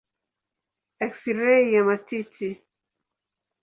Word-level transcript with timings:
Eksirei 1.05 1.65
ya 1.73 1.81
matiti. 1.87 2.49